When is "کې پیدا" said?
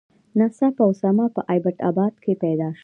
2.23-2.69